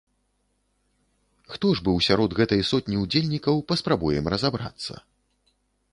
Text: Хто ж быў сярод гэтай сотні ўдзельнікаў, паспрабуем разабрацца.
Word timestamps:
Хто 1.53 1.67
ж 1.79 1.85
быў 1.89 1.97
сярод 2.07 2.29
гэтай 2.41 2.61
сотні 2.71 2.95
ўдзельнікаў, 3.03 3.55
паспрабуем 3.73 4.25
разабрацца. 4.37 4.93